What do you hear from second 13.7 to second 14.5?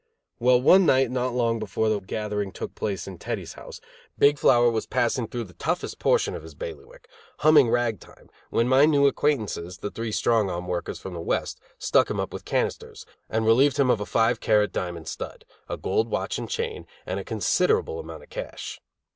him of a five